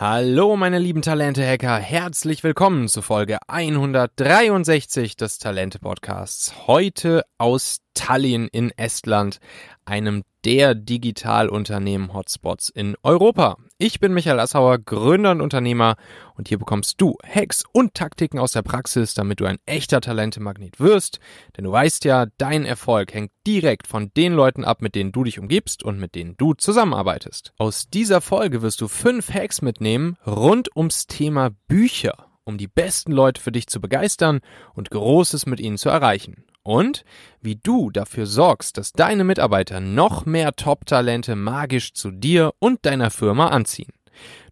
[0.00, 6.68] Hallo meine lieben Talente-Hacker, herzlich willkommen zu Folge 163 des Talente-Podcasts.
[6.68, 9.40] Heute aus Tallinn in Estland,
[9.84, 13.56] einem der Digitalunternehmen-Hotspots in Europa.
[13.76, 15.96] Ich bin Michael Assauer, Gründer und Unternehmer
[16.36, 20.78] und hier bekommst du Hacks und Taktiken aus der Praxis, damit du ein echter Talentemagnet
[20.78, 21.18] wirst.
[21.56, 25.24] Denn du weißt ja, dein Erfolg hängt direkt von den Leuten ab, mit denen du
[25.24, 27.52] dich umgibst und mit denen du zusammenarbeitest.
[27.58, 33.12] Aus dieser Folge wirst du fünf Hacks mitnehmen rund ums Thema Bücher um die besten
[33.12, 34.40] Leute für dich zu begeistern
[34.72, 37.04] und Großes mit ihnen zu erreichen und
[37.40, 43.10] wie du dafür sorgst, dass deine Mitarbeiter noch mehr Top-Talente magisch zu dir und deiner
[43.10, 43.92] Firma anziehen.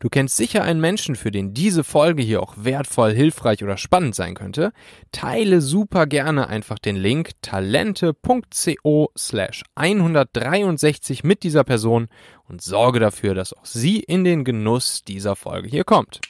[0.00, 4.14] Du kennst sicher einen Menschen, für den diese Folge hier auch wertvoll, hilfreich oder spannend
[4.14, 4.72] sein könnte.
[5.12, 12.08] Teile super gerne einfach den Link talente.co slash 163 mit dieser Person
[12.48, 16.20] und sorge dafür, dass auch sie in den Genuss dieser Folge hier kommt.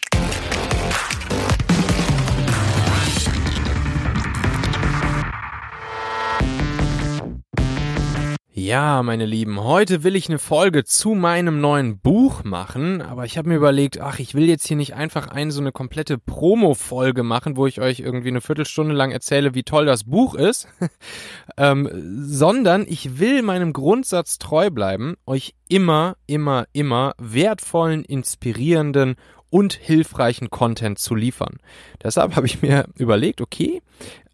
[8.66, 13.38] Ja, meine Lieben, heute will ich eine Folge zu meinem neuen Buch machen, aber ich
[13.38, 17.22] habe mir überlegt, ach, ich will jetzt hier nicht einfach eine so eine komplette Promo-Folge
[17.22, 20.66] machen, wo ich euch irgendwie eine Viertelstunde lang erzähle, wie toll das Buch ist,
[21.56, 21.88] ähm,
[22.26, 29.14] sondern ich will meinem Grundsatz treu bleiben, euch immer, immer, immer wertvollen, inspirierenden
[29.48, 31.58] und hilfreichen Content zu liefern.
[32.02, 33.80] Deshalb habe ich mir überlegt, okay,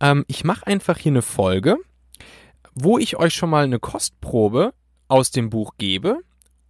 [0.00, 1.76] ähm, ich mache einfach hier eine Folge,
[2.74, 4.74] wo ich euch schon mal eine Kostprobe
[5.08, 6.20] aus dem Buch gebe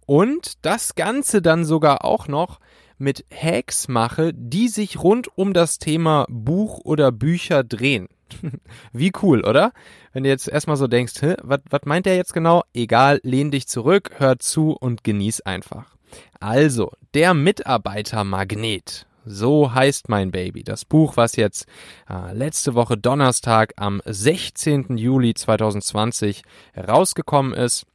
[0.05, 2.59] und das Ganze dann sogar auch noch
[2.97, 8.07] mit Hacks mache, die sich rund um das Thema Buch oder Bücher drehen.
[8.93, 9.73] Wie cool, oder?
[10.11, 12.63] Wenn du jetzt erstmal so denkst, was meint der jetzt genau?
[12.73, 15.95] Egal, lehn dich zurück, hör zu und genieß einfach.
[16.39, 19.07] Also, der Mitarbeitermagnet.
[19.25, 20.63] So heißt mein Baby.
[20.63, 21.65] Das Buch, was jetzt
[22.09, 24.97] äh, letzte Woche Donnerstag am 16.
[24.97, 26.43] Juli 2020
[26.73, 27.85] herausgekommen ist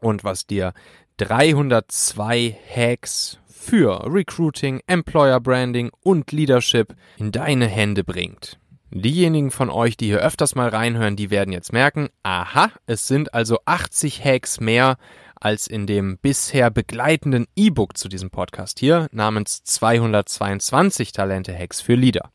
[0.00, 0.72] und was dir
[1.18, 8.58] 302 Hacks für Recruiting, Employer Branding und Leadership in deine Hände bringt.
[8.92, 13.34] Diejenigen von euch, die hier öfters mal reinhören, die werden jetzt merken, aha, es sind
[13.34, 14.96] also 80 Hacks mehr
[15.40, 21.94] als in dem bisher begleitenden E-Book zu diesem Podcast hier namens 222 Talente Hacks für
[21.94, 22.30] Leader.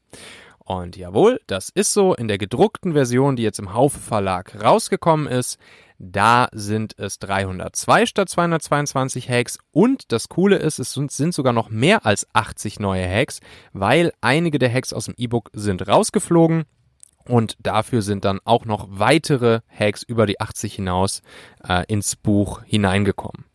[0.59, 2.15] Und jawohl, das ist so.
[2.15, 5.59] In der gedruckten Version, die jetzt im Haufe Verlag rausgekommen ist,
[5.99, 9.59] da sind es 302 statt 222 Hacks.
[9.71, 13.39] Und das Coole ist, es sind sogar noch mehr als 80 neue Hacks,
[13.73, 16.63] weil einige der Hacks aus dem E-Book sind rausgeflogen.
[17.27, 21.21] Und dafür sind dann auch noch weitere Hacks über die 80 hinaus
[21.67, 23.45] äh, ins Buch hineingekommen.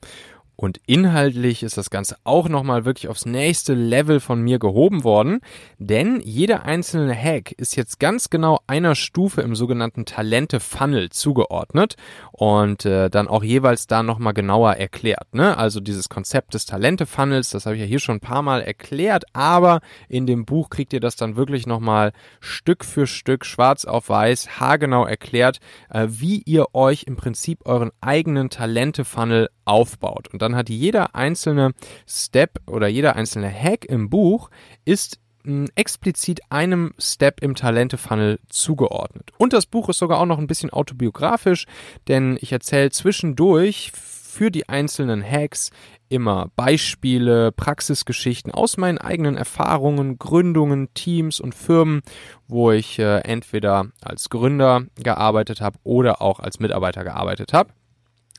[0.61, 5.41] Und inhaltlich ist das Ganze auch nochmal wirklich aufs nächste Level von mir gehoben worden,
[5.79, 11.97] denn jeder einzelne Hack ist jetzt ganz genau einer Stufe im sogenannten Talente-Funnel zugeordnet
[12.33, 15.35] und äh, dann auch jeweils da nochmal genauer erklärt.
[15.35, 15.57] Ne?
[15.57, 19.25] Also dieses Konzept des Talente-Funnels, das habe ich ja hier schon ein paar Mal erklärt,
[19.33, 24.11] aber in dem Buch kriegt ihr das dann wirklich nochmal Stück für Stück, schwarz auf
[24.11, 30.29] weiß, haargenau erklärt, äh, wie ihr euch im Prinzip euren eigenen Talente-Funnel aufbaut.
[30.33, 31.73] Und dann hat jeder einzelne
[32.07, 34.51] Step oder jeder einzelne Hack im Buch
[34.85, 39.31] ist hm, explizit einem Step im Talente-Funnel zugeordnet.
[39.39, 41.67] Und das Buch ist sogar auch noch ein bisschen autobiografisch,
[42.09, 45.71] denn ich erzähle zwischendurch für die einzelnen Hacks
[46.09, 52.03] immer Beispiele, Praxisgeschichten aus meinen eigenen Erfahrungen, Gründungen, Teams und Firmen,
[52.49, 57.71] wo ich äh, entweder als Gründer gearbeitet habe oder auch als Mitarbeiter gearbeitet habe.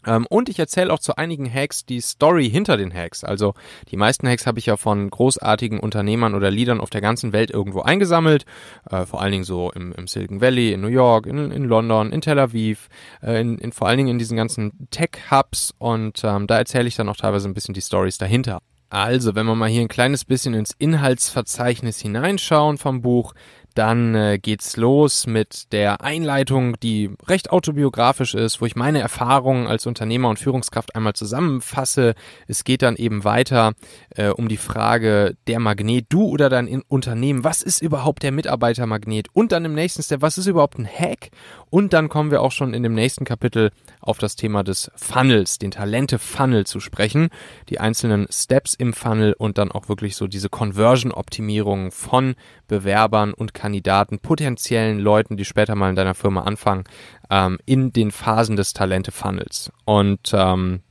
[0.05, 3.23] Ähm, und ich erzähle auch zu einigen Hacks die Story hinter den Hacks.
[3.23, 3.53] Also
[3.89, 7.51] die meisten Hacks habe ich ja von großartigen Unternehmern oder Leadern auf der ganzen Welt
[7.51, 8.45] irgendwo eingesammelt.
[8.89, 12.11] Äh, vor allen Dingen so im, im, Silicon Valley, in New York, in, in London,
[12.11, 12.89] in Tel Aviv,
[13.21, 15.73] äh, in, in, vor allen Dingen in diesen ganzen Tech-Hubs.
[15.77, 18.61] Und ähm, da erzähle ich dann auch teilweise ein bisschen die Stories dahinter.
[18.91, 23.33] Also, wenn wir mal hier ein kleines bisschen ins Inhaltsverzeichnis hineinschauen vom Buch,
[23.75, 29.67] dann äh, geht's los mit der Einleitung, die recht autobiografisch ist, wo ich meine Erfahrungen
[29.67, 32.15] als Unternehmer und Führungskraft einmal zusammenfasse.
[32.47, 33.73] Es geht dann eben weiter
[34.15, 39.27] äh, um die Frage der Magnet, du oder dein Unternehmen, was ist überhaupt der Mitarbeitermagnet?
[39.33, 41.29] Und dann im nächsten Step, was ist überhaupt ein Hack?
[41.69, 43.71] Und dann kommen wir auch schon in dem nächsten Kapitel
[44.01, 47.29] auf das Thema des Funnels, den Talente-Funnel zu sprechen,
[47.69, 52.35] die einzelnen Steps im Funnel und dann auch wirklich so diese Conversion-Optimierung von
[52.67, 56.85] Bewerbern und Kandidaten, potenziellen Leuten, die später mal in deiner Firma anfangen,
[57.29, 59.71] ähm, in den Phasen des Talente-Funnels.
[59.85, 60.81] Und ähm,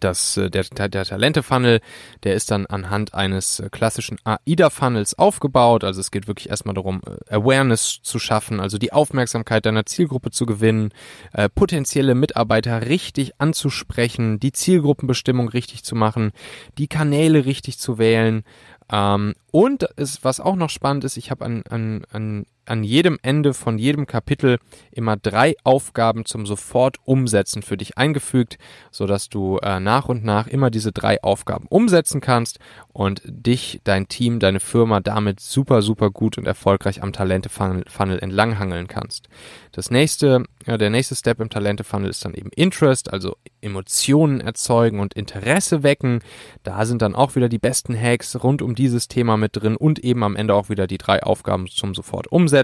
[0.00, 1.80] das, äh, der, der Talente-Funnel,
[2.24, 5.84] der ist dann anhand eines äh, klassischen AIDA-Funnels aufgebaut.
[5.84, 10.32] Also es geht wirklich erstmal darum, äh, Awareness zu schaffen, also die Aufmerksamkeit deiner Zielgruppe
[10.32, 10.90] zu gewinnen,
[11.32, 16.32] äh, potenzielle Mitarbeiter richtig anzusprechen, die Zielgruppenbestimmung richtig zu machen,
[16.76, 18.44] die Kanäle richtig zu wählen.
[18.90, 23.18] Ähm, und ist, was auch noch spannend ist, ich habe an, an, an an jedem
[23.22, 24.58] Ende von jedem Kapitel
[24.92, 28.58] immer drei Aufgaben zum sofort umsetzen für dich eingefügt,
[28.92, 32.60] so dass du äh, nach und nach immer diese drei Aufgaben umsetzen kannst
[32.92, 38.86] und dich, dein Team, deine Firma damit super, super gut und erfolgreich am Talente-Funnel entlanghangeln
[38.86, 39.28] kannst.
[39.72, 45.00] Das nächste, ja, der nächste Step im Talente-Funnel ist dann eben Interest, also Emotionen erzeugen
[45.00, 46.20] und Interesse wecken.
[46.62, 49.98] Da sind dann auch wieder die besten Hacks rund um dieses Thema mit drin und
[49.98, 52.59] eben am Ende auch wieder die drei Aufgaben zum sofort umsetzen.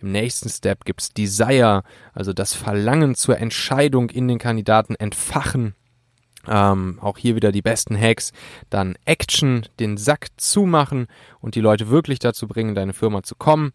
[0.00, 1.82] Im nächsten Step gibt's Desire,
[2.12, 5.74] also das Verlangen zur Entscheidung in den Kandidaten entfachen.
[6.48, 8.32] Ähm, auch hier wieder die besten Hacks.
[8.68, 11.06] Dann Action, den Sack zumachen
[11.40, 13.72] und die Leute wirklich dazu bringen, deine Firma zu kommen.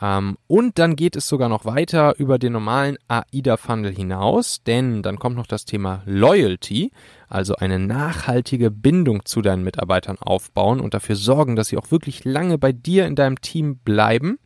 [0.00, 5.18] Ähm, und dann geht es sogar noch weiter über den normalen AIDA-Funnel hinaus, denn dann
[5.18, 6.90] kommt noch das Thema Loyalty,
[7.28, 12.24] also eine nachhaltige Bindung zu deinen Mitarbeitern aufbauen und dafür sorgen, dass sie auch wirklich
[12.24, 14.38] lange bei dir in deinem Team bleiben.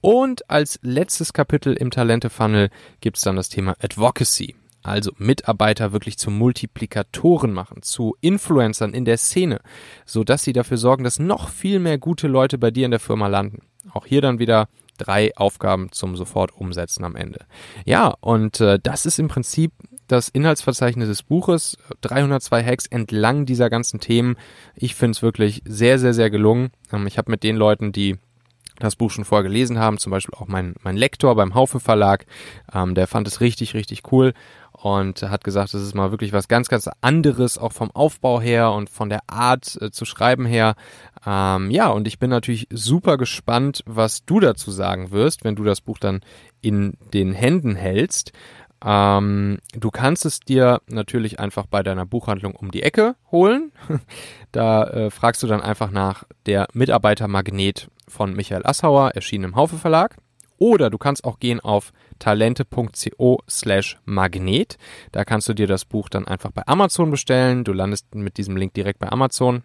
[0.00, 2.70] Und als letztes Kapitel im Talente-Funnel
[3.00, 4.56] gibt es dann das Thema Advocacy.
[4.82, 9.60] Also Mitarbeiter wirklich zu Multiplikatoren machen, zu Influencern in der Szene,
[10.06, 13.00] so dass sie dafür sorgen, dass noch viel mehr gute Leute bei dir in der
[13.00, 13.62] Firma landen.
[13.92, 17.40] Auch hier dann wieder drei Aufgaben zum sofort umsetzen am Ende.
[17.84, 19.72] Ja, und äh, das ist im Prinzip
[20.06, 21.76] das Inhaltsverzeichnis des Buches.
[22.00, 24.36] 302 Hacks entlang dieser ganzen Themen.
[24.74, 26.70] Ich finde es wirklich sehr, sehr, sehr gelungen.
[26.92, 28.18] Ähm, ich habe mit den Leuten, die
[28.80, 32.26] das Buch schon vorher gelesen haben, zum Beispiel auch mein, mein Lektor beim Haufe Verlag,
[32.74, 34.32] ähm, der fand es richtig, richtig cool
[34.72, 38.72] und hat gesagt, das ist mal wirklich was ganz, ganz anderes, auch vom Aufbau her
[38.72, 40.74] und von der Art äh, zu schreiben her.
[41.26, 45.64] Ähm, ja, und ich bin natürlich super gespannt, was du dazu sagen wirst, wenn du
[45.64, 46.20] das Buch dann
[46.62, 48.32] in den Händen hältst.
[48.84, 53.72] Ähm, du kannst es dir natürlich einfach bei deiner Buchhandlung um die Ecke holen.
[54.52, 59.76] da äh, fragst du dann einfach nach der Mitarbeitermagnet von Michael Assauer, erschienen im Haufe
[59.76, 60.16] Verlag.
[60.58, 64.76] Oder du kannst auch gehen auf talente.co slash magnet.
[65.10, 67.64] Da kannst du dir das Buch dann einfach bei Amazon bestellen.
[67.64, 69.62] Du landest mit diesem Link direkt bei Amazon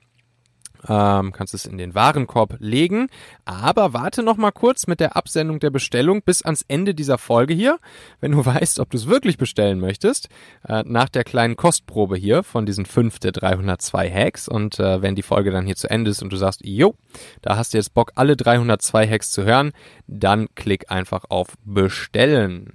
[0.88, 3.08] ähm, kannst es in den Warenkorb legen.
[3.46, 7.54] Aber warte noch mal kurz mit der Absendung der Bestellung bis ans Ende dieser Folge
[7.54, 7.80] hier,
[8.22, 10.30] wenn du weißt, ob du es wirklich bestellen möchtest,
[10.68, 14.48] äh, nach der kleinen Kostprobe hier von diesen fünf der 302 Hacks.
[14.48, 16.96] Und äh, wenn die Folge dann hier zu Ende ist und du sagst, jo,
[17.42, 19.72] da hast du jetzt Bock, alle 302 Hacks zu hören,
[20.08, 22.74] dann klick einfach auf Bestellen.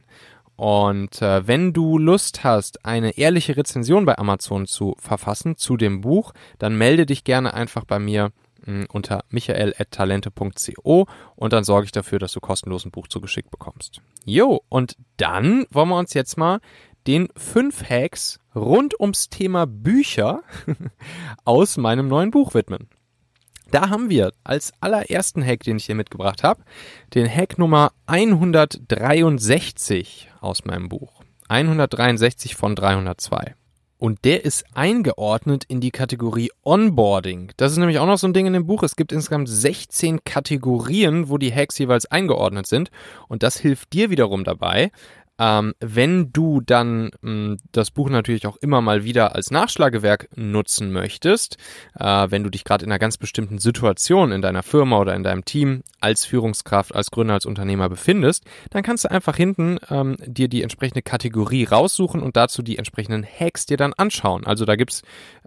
[0.60, 6.02] Und äh, wenn du Lust hast, eine ehrliche Rezension bei Amazon zu verfassen zu dem
[6.02, 8.30] Buch, dann melde dich gerne einfach bei mir
[8.66, 13.50] mh, hm, unter michael.talente.co und dann sorge ich dafür, dass du kostenlos ein Buch zugeschickt
[13.50, 14.02] bekommst.
[14.26, 16.60] Jo, und dann wollen wir uns jetzt mal
[17.06, 20.42] den fünf Hacks rund ums Thema Bücher
[21.46, 22.90] aus meinem neuen Buch widmen.
[23.70, 26.64] Da haben wir als allerersten Hack, den ich hier mitgebracht habe,
[27.14, 31.22] den Hack Nummer 163 aus meinem Buch.
[31.48, 33.54] 163 von 302.
[34.00, 37.52] Und der ist eingeordnet in die Kategorie Onboarding.
[37.58, 38.82] Das ist nämlich auch noch so ein Ding in dem Buch.
[38.82, 42.90] Es gibt insgesamt 16 Kategorien, wo die Hacks jeweils eingeordnet sind.
[43.28, 44.90] Und das hilft dir wiederum dabei,
[45.40, 50.28] ähm, wenn du dann mh, hm, das Buch natürlich auch immer mal wieder als Nachschlagewerk
[50.36, 51.56] nutzen möchtest,
[51.98, 55.22] äh, wenn du dich gerade in einer ganz bestimmten Situation in deiner Firma oder in
[55.22, 60.16] deinem Team als Führungskraft, als Gründer, als Unternehmer befindest, dann kannst du einfach hinten ähm,
[60.26, 64.46] dir die entsprechende Kategorie raussuchen und dazu die entsprechenden Hacks dir dann anschauen.
[64.46, 65.02] Also da gibt's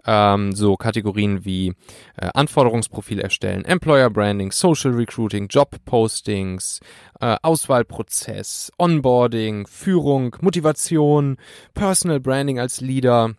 [0.06, 1.68] ähm, so Kategorien wie
[2.16, 6.80] äh, Anforderungsprofil erstellen, Employer Branding, Social Recruiting, Job Postings,
[7.20, 11.36] äh, Auswahlprozess, Onboarding, Führung, Motivation,
[11.74, 13.34] Personal Branding als Leader,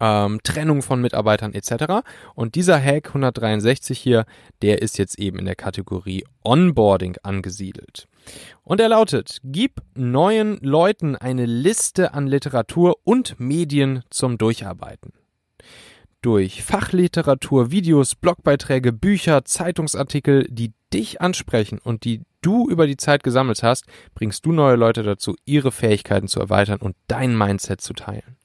[0.00, 2.02] ähm, Trennung von Mitarbeitern etc.
[2.34, 4.24] Und dieser Hack 163 hier,
[4.62, 8.08] der ist jetzt eben in der Kategorie Onboarding angesiedelt.
[8.64, 15.12] Und er lautet, gib neuen Leuten eine Liste an Literatur und Medien zum Durcharbeiten.
[16.20, 23.22] Durch Fachliteratur, Videos, Blogbeiträge, Bücher, Zeitungsartikel, die dich ansprechen und die du über die Zeit
[23.22, 27.92] gesammelt hast, bringst du neue Leute dazu, ihre Fähigkeiten zu erweitern und dein Mindset zu
[27.92, 28.36] teilen.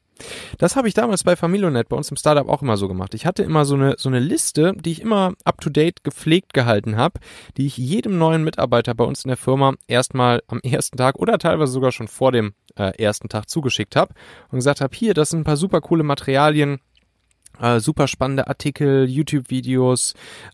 [0.58, 3.14] Das habe ich damals bei Familionet bei uns im Startup auch immer so gemacht.
[3.14, 6.54] Ich hatte immer so eine, so eine Liste, die ich immer up to date gepflegt
[6.54, 7.20] gehalten habe,
[7.58, 11.38] die ich jedem neuen Mitarbeiter bei uns in der Firma erstmal am ersten Tag oder
[11.38, 14.14] teilweise sogar schon vor dem äh, ersten Tag zugeschickt habe
[14.52, 16.80] und gesagt habe, hier, das sind ein paar super coole Materialien,
[17.62, 20.14] äh, super spannende Artikel, YouTube-Videos,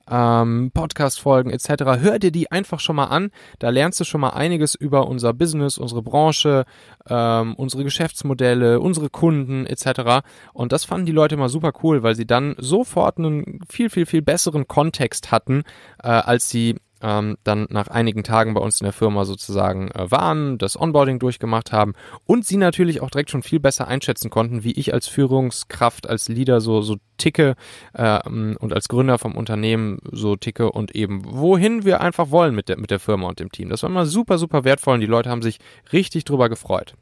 [0.09, 1.69] ähm, Podcast-Folgen etc.
[1.99, 3.31] Hör dir die einfach schon mal an.
[3.59, 6.65] Da lernst du schon mal einiges über unser Business, unsere Branche,
[7.07, 10.23] ähm, unsere Geschäftsmodelle, unsere Kunden etc.
[10.53, 14.05] Und das fanden die Leute mal super cool, weil sie dann sofort einen viel, viel,
[14.05, 15.63] viel besseren Kontext hatten,
[16.03, 20.11] äh, als sie ähm, dann nach einigen Tagen bei uns in der Firma sozusagen äh,
[20.11, 21.93] waren, das Onboarding durchgemacht haben
[22.25, 26.29] und sie natürlich auch direkt schon viel besser einschätzen konnten, wie ich als Führungskraft, als
[26.29, 27.55] Leader so, so ticke
[27.93, 32.69] äh, und als Gründer vom Unternehmen so ticke und eben wohin wir einfach wollen mit
[32.69, 33.69] der, mit der Firma und dem Team.
[33.69, 35.59] Das war immer super, super wertvoll und die Leute haben sich
[35.91, 36.95] richtig drüber gefreut.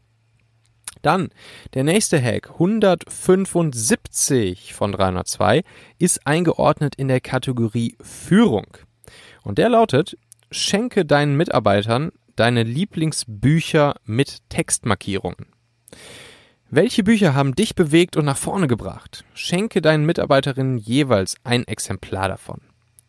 [1.01, 1.29] Dann
[1.73, 5.63] der nächste Hack, 175 von 302,
[5.97, 8.67] ist eingeordnet in der Kategorie Führung.
[9.43, 10.17] Und der lautet,
[10.51, 15.47] schenke deinen Mitarbeitern deine Lieblingsbücher mit Textmarkierungen.
[16.69, 19.25] Welche Bücher haben dich bewegt und nach vorne gebracht?
[19.33, 22.61] Schenke deinen Mitarbeiterinnen jeweils ein Exemplar davon.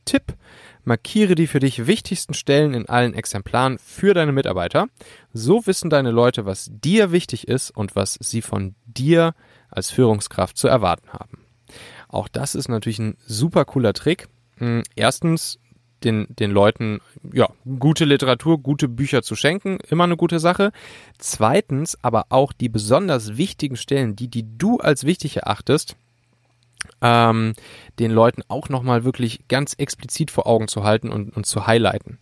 [0.04, 0.34] Tipp,
[0.82, 4.88] markiere die für dich wichtigsten Stellen in allen Exemplaren für deine Mitarbeiter.
[5.32, 9.34] So wissen deine Leute, was dir wichtig ist und was sie von dir
[9.68, 11.44] als Führungskraft zu erwarten haben.
[12.08, 14.26] Auch das ist natürlich ein super cooler Trick.
[14.56, 15.60] Hm, erstens
[16.04, 17.00] den, den Leuten
[17.32, 20.72] ja, gute Literatur, gute Bücher zu schenken, immer eine gute Sache.
[21.18, 25.96] Zweitens aber auch die besonders wichtigen Stellen, die, die du als wichtig erachtest,
[27.02, 27.54] ähm,
[27.98, 32.18] den Leuten auch nochmal wirklich ganz explizit vor Augen zu halten und, und zu highlighten.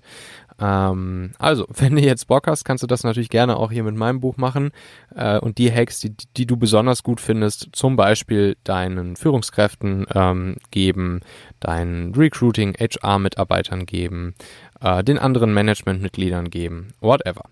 [0.61, 3.97] Ähm, also, wenn du jetzt Bock hast, kannst du das natürlich gerne auch hier mit
[3.97, 4.71] meinem Buch machen.
[5.15, 10.57] Äh, und die Hacks, die, die du besonders gut findest, zum Beispiel deinen Führungskräften ähm,
[10.71, 11.21] geben,
[11.61, 14.35] deinen Recruiting, HR-Mitarbeitern geben,
[14.81, 17.45] äh, den anderen Managementmitgliedern geben, whatever.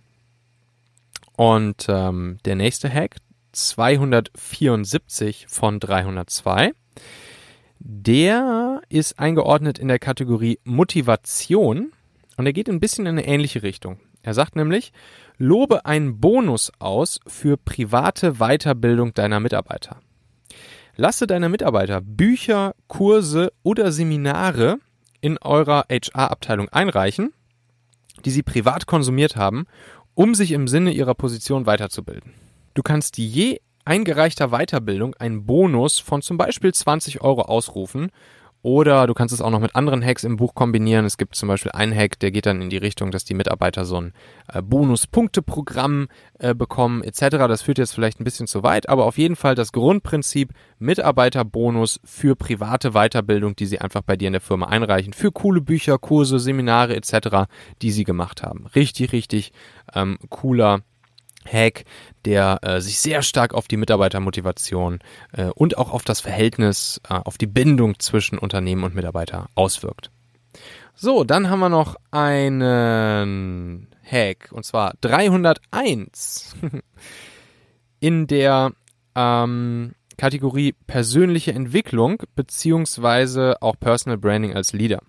[1.37, 3.17] Und ähm, der nächste Hack,
[3.53, 6.73] 274 von 302,
[7.79, 11.93] der ist eingeordnet in der Kategorie Motivation
[12.37, 13.99] und er geht ein bisschen in eine ähnliche Richtung.
[14.23, 14.93] Er sagt nämlich,
[15.39, 20.01] lobe einen Bonus aus für private Weiterbildung deiner Mitarbeiter.
[20.97, 24.79] Lasse deine Mitarbeiter Bücher, Kurse oder Seminare
[25.21, 27.33] in eurer HR-Abteilung einreichen,
[28.25, 29.67] die sie privat konsumiert haben,
[30.15, 32.33] um sich im Sinne ihrer Position weiterzubilden.
[32.75, 38.11] Du kannst je eingereichter Weiterbildung einen Bonus von zum Beispiel 20 Euro ausrufen
[38.67, 41.05] oder du kannst es auch noch mit anderen Hacks im Buch kombinieren.
[41.05, 43.85] Es gibt zum Beispiel einen Hack, der geht dann in die Richtung, dass die Mitarbeiter
[43.85, 44.13] so ein
[44.53, 46.09] äh, Bonuspunkteprogramm
[46.41, 47.37] äh, bekommen etc.
[47.47, 52.01] Das führt jetzt vielleicht ein bisschen zu weit, aber auf jeden Fall das Grundprinzip Mitarbeiterbonus
[52.03, 55.97] für private Weiterbildung, die sie einfach bei dir in der Firma einreichen, für coole Bücher,
[55.99, 57.47] Kurse, Seminare etc.,
[57.83, 58.67] die sie gemacht haben.
[58.75, 59.53] Richtig, richtig
[59.95, 60.81] ähm, cooler
[61.47, 61.85] Hack,
[62.25, 64.99] der äh, sich sehr stark auf die Mitarbeitermotivation
[65.33, 70.11] äh, und auch auf das Verhältnis, äh, auf die Bindung zwischen Unternehmen und Mitarbeiter auswirkt.
[70.95, 76.57] So, dann haben wir noch einen Hack und zwar 301
[78.01, 78.73] in der
[79.15, 85.01] ähm, Kategorie persönliche Entwicklung beziehungsweise auch Personal Branding als Leader.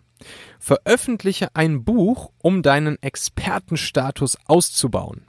[0.59, 5.25] Veröffentliche ein Buch, um deinen Expertenstatus auszubauen.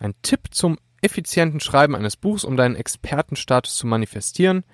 [0.00, 4.64] Ein Tipp zum effizienten Schreiben eines Buchs, um deinen Expertenstatus zu manifestieren.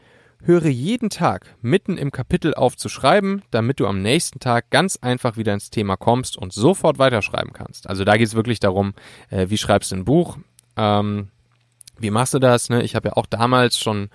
[0.42, 4.96] Höre jeden Tag mitten im Kapitel auf zu schreiben, damit du am nächsten Tag ganz
[4.96, 7.88] einfach wieder ins Thema kommst und sofort weiterschreiben kannst.
[7.88, 8.94] Also da geht es wirklich darum,
[9.30, 10.38] äh, wie schreibst du ein Buch,
[10.76, 11.30] ähm,
[11.98, 12.68] wie machst du das?
[12.68, 12.82] Ne?
[12.82, 14.10] Ich habe ja auch damals schon,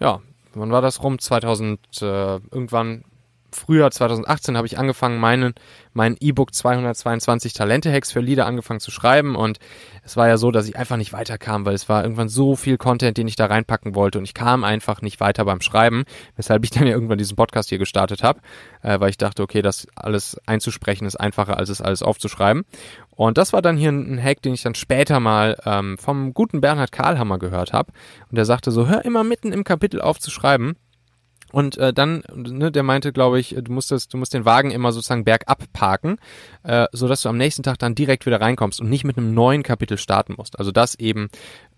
[0.00, 0.20] ja,
[0.54, 1.18] wann war das rum?
[1.18, 3.04] 2000 äh, irgendwann
[3.52, 5.54] Frühjahr 2018 habe ich angefangen, meinen
[5.92, 9.34] mein E-Book 222 Talente-Hacks für Lieder angefangen zu schreiben.
[9.34, 9.58] Und
[10.04, 12.76] es war ja so, dass ich einfach nicht weiterkam, weil es war irgendwann so viel
[12.76, 14.18] Content, den ich da reinpacken wollte.
[14.18, 16.04] Und ich kam einfach nicht weiter beim Schreiben,
[16.36, 18.40] weshalb ich dann ja irgendwann diesen Podcast hier gestartet habe,
[18.82, 22.64] äh, weil ich dachte, okay, das alles einzusprechen ist einfacher, als es alles aufzuschreiben.
[23.10, 26.60] Und das war dann hier ein Hack, den ich dann später mal ähm, vom guten
[26.60, 27.92] Bernhard Karlhammer gehört habe.
[28.30, 30.76] Und der sagte so, hör immer mitten im Kapitel auf zu schreiben
[31.52, 34.70] und äh, dann, ne, der meinte, glaube ich, du musst das, du musst den Wagen
[34.70, 36.18] immer sozusagen bergab parken,
[36.64, 39.34] äh, so dass du am nächsten Tag dann direkt wieder reinkommst und nicht mit einem
[39.34, 40.58] neuen Kapitel starten musst.
[40.58, 41.28] Also das eben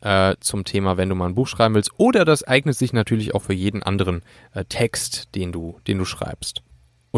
[0.00, 1.92] äh, zum Thema, wenn du mal ein Buch schreiben willst.
[1.96, 4.22] Oder das eignet sich natürlich auch für jeden anderen
[4.54, 6.62] äh, Text, den du, den du schreibst.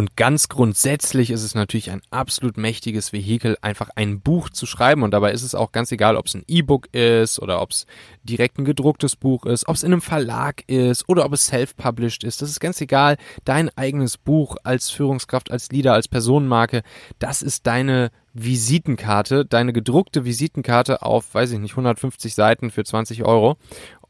[0.00, 5.02] Und ganz grundsätzlich ist es natürlich ein absolut mächtiges Vehikel, einfach ein Buch zu schreiben.
[5.02, 7.84] Und dabei ist es auch ganz egal, ob es ein E-Book ist oder ob es
[8.22, 12.24] direkt ein gedrucktes Buch ist, ob es in einem Verlag ist oder ob es self-published
[12.24, 12.40] ist.
[12.40, 13.18] Das ist ganz egal.
[13.44, 16.80] Dein eigenes Buch als Führungskraft, als Leader, als Personenmarke,
[17.18, 23.26] das ist deine Visitenkarte, deine gedruckte Visitenkarte auf, weiß ich nicht, 150 Seiten für 20
[23.26, 23.58] Euro.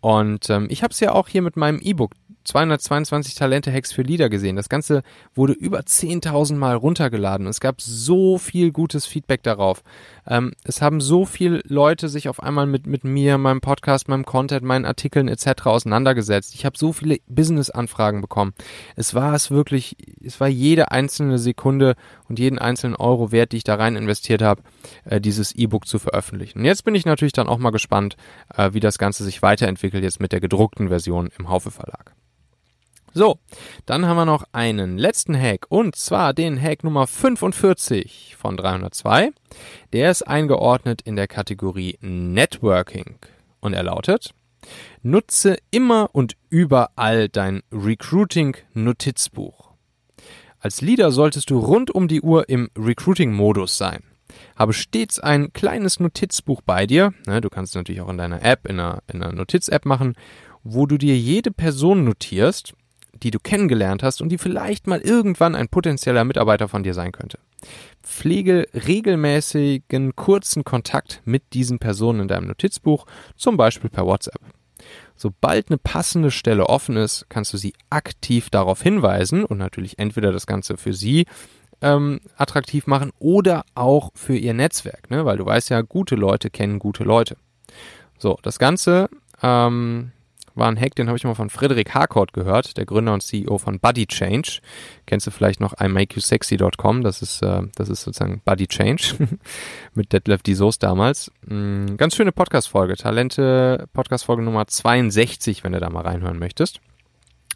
[0.01, 2.13] Und ähm, ich habe es ja auch hier mit meinem E-Book
[2.45, 4.57] 222 Talente-Hacks für Lieder gesehen.
[4.57, 5.03] Das Ganze
[5.35, 7.47] wurde über 10.000 Mal runtergeladen.
[7.47, 9.83] Es gab so viel gutes Feedback darauf.
[10.27, 14.25] Ähm, es haben so viele Leute sich auf einmal mit, mit mir, meinem Podcast, meinem
[14.25, 15.67] Content, meinen Artikeln etc.
[15.67, 16.55] auseinandergesetzt.
[16.55, 18.55] Ich habe so viele Business-Anfragen bekommen.
[18.97, 21.95] Es war es wirklich, es war jede einzelne Sekunde
[22.29, 24.63] und jeden einzelnen Euro wert, die ich da rein investiert habe,
[25.05, 26.61] äh, dieses E-Book zu veröffentlichen.
[26.61, 28.17] Und jetzt bin ich natürlich dann auch mal gespannt,
[28.55, 32.15] äh, wie das Ganze sich weiterentwickelt jetzt mit der gedruckten Version im Haufe Verlag.
[33.13, 33.41] So,
[33.87, 39.33] dann haben wir noch einen letzten Hack und zwar den Hack Nummer 45 von 302.
[39.93, 43.17] Der ist eingeordnet in der Kategorie Networking
[43.59, 44.33] und er lautet,
[45.03, 49.71] nutze immer und überall dein Recruiting-Notizbuch.
[50.61, 54.05] Als Leader solltest du rund um die Uhr im Recruiting-Modus sein.
[54.55, 57.13] Habe stets ein kleines Notizbuch bei dir.
[57.27, 60.15] Ne, du kannst natürlich auch in deiner App, in einer, in einer Notiz-App machen,
[60.63, 62.75] wo du dir jede Person notierst
[63.23, 67.13] die du kennengelernt hast und die vielleicht mal irgendwann ein potenzieller Mitarbeiter von dir sein
[67.13, 67.39] könnte.
[68.03, 74.41] Pflege regelmäßigen kurzen Kontakt mit diesen Personen in deinem Notizbuch, zum Beispiel per WhatsApp.
[75.15, 80.33] Sobald eine passende Stelle offen ist, kannst du sie aktiv darauf hinweisen und natürlich entweder
[80.33, 81.27] das Ganze für sie
[81.83, 85.25] ähm, attraktiv machen oder auch für ihr Netzwerk, ne?
[85.25, 87.37] weil du weißt ja, gute Leute kennen gute Leute.
[88.19, 89.09] So, das Ganze
[89.43, 90.13] ähm,
[90.55, 93.59] war ein Hack, den habe ich mal von Frederik Harcourt gehört, der Gründer und CEO
[93.59, 94.61] von Body Change.
[95.07, 99.29] Kennst du vielleicht noch imakeyousexy.com, das ist, äh, das ist sozusagen Body Change
[99.95, 101.31] mit Detlef Soos damals.
[101.47, 106.81] Mhm, ganz schöne Podcast-Folge, Talente, Podcast-Folge Nummer 62, wenn du da mal reinhören möchtest.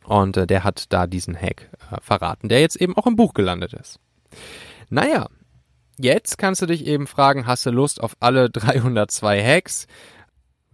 [0.04, 3.34] Und äh, der hat da diesen Hack äh, verraten, der jetzt eben auch im Buch
[3.34, 3.98] gelandet ist.
[4.90, 5.28] Naja,
[5.98, 9.86] jetzt kannst du dich eben fragen, hast du Lust auf alle 302 Hacks?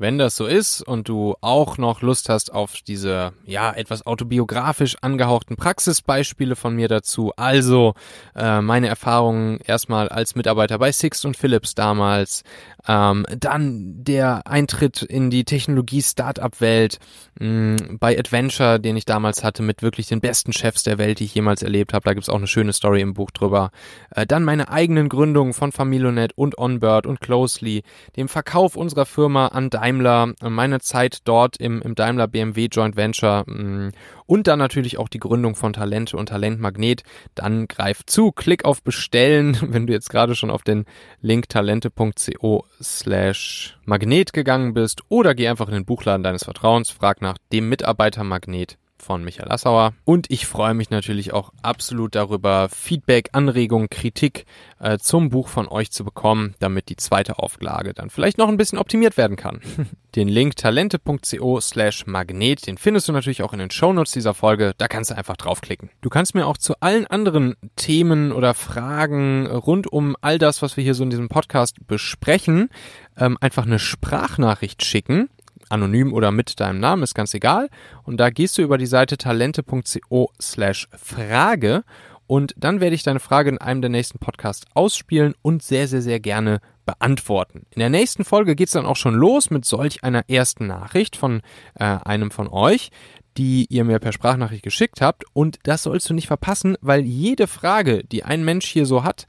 [0.01, 4.97] Wenn das so ist und du auch noch Lust hast auf diese, ja, etwas autobiografisch
[5.03, 7.93] angehauchten Praxisbeispiele von mir dazu, also
[8.35, 12.45] äh, meine Erfahrungen erstmal als Mitarbeiter bei Sixt und Philips damals,
[12.89, 16.99] ähm, dann der Eintritt in die Technologie-Startup-Welt
[17.39, 21.35] bei Adventure, den ich damals hatte, mit wirklich den besten Chefs der Welt, die ich
[21.35, 22.05] jemals erlebt habe.
[22.05, 23.71] Da gibt's auch eine schöne Story im Buch drüber.
[24.15, 27.83] Äh, dann meine eigenen Gründungen von Familonet und Onbird und Closely,
[28.17, 32.97] dem Verkauf unserer Firma an Daimler, äh, meine Zeit dort im, im Daimler BMW Joint
[32.97, 33.91] Venture mh,
[34.27, 37.03] und dann natürlich auch die Gründung von Talente und Talentmagnet.
[37.35, 40.85] Dann greif zu, klick auf Bestellen, wenn du jetzt gerade schon auf den
[41.21, 47.21] Link talente.co slash Magnet gegangen bist oder geh einfach in den Buchladen deines Vertrauens, frag
[47.21, 49.93] nach dem Mitarbeitermagnet von Michael Assauer.
[50.05, 54.47] Und ich freue mich natürlich auch absolut darüber, Feedback, Anregungen, Kritik
[54.79, 58.57] äh, zum Buch von euch zu bekommen, damit die zweite Auflage dann vielleicht noch ein
[58.57, 59.61] bisschen optimiert werden kann.
[60.17, 64.73] Den Link talente.co slash magnet, den findest du natürlich auch in den Shownotes dieser Folge.
[64.77, 65.91] Da kannst du einfach draufklicken.
[66.01, 70.77] Du kannst mir auch zu allen anderen Themen oder Fragen rund um all das, was
[70.77, 72.71] wir hier so in diesem Podcast besprechen,
[73.17, 75.29] ähm, einfach eine Sprachnachricht schicken
[75.71, 77.69] anonym oder mit deinem Namen, ist ganz egal.
[78.05, 81.85] Und da gehst du über die Seite talente.co slash Frage
[82.31, 86.01] und dann werde ich deine Frage in einem der nächsten Podcasts ausspielen und sehr, sehr,
[86.01, 87.67] sehr gerne beantworten.
[87.71, 91.17] In der nächsten Folge geht es dann auch schon los mit solch einer ersten Nachricht
[91.17, 91.43] von
[91.75, 92.93] äh, einem von euch,
[93.37, 95.25] die ihr mir per Sprachnachricht geschickt habt.
[95.33, 99.27] Und das sollst du nicht verpassen, weil jede Frage, die ein Mensch hier so hat,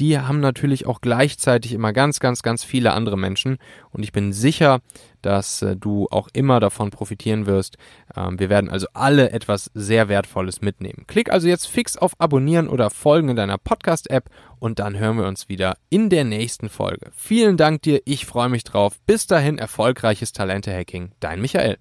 [0.00, 3.58] die haben natürlich auch gleichzeitig immer ganz, ganz, ganz viele andere Menschen.
[3.90, 4.80] Und ich bin sicher,
[5.20, 7.76] dass äh, du auch immer davon profitieren wirst.
[8.16, 11.04] Ähm, wir werden also alle etwas sehr Wertvolles mitnehmen.
[11.06, 15.26] Klick also jetzt fix auf Abonnieren oder Folgen in deiner Podcast-App und dann hören wir
[15.26, 17.10] uns wieder in der nächsten Folge.
[17.14, 18.98] Vielen Dank dir, ich freue mich drauf.
[19.06, 21.12] Bis dahin erfolgreiches Talente-Hacking.
[21.20, 21.76] Dein Michael.